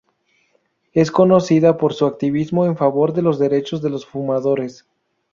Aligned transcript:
Es 0.93 1.11
conocida 1.11 1.77
por 1.77 1.93
su 1.93 2.07
activismo 2.07 2.65
en 2.65 2.75
favor 2.75 3.13
de 3.13 3.21
los 3.21 3.37
derechos 3.37 3.83
de 3.83 3.91
los 3.91 4.03
fumadores. 4.03 4.87